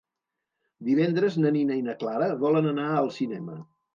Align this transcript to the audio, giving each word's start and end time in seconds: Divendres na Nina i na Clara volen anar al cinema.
Divendres 0.87 1.35
na 1.43 1.51
Nina 1.59 1.77
i 1.81 1.85
na 1.89 1.95
Clara 2.03 2.31
volen 2.47 2.71
anar 2.73 2.89
al 3.05 3.13
cinema. 3.21 3.59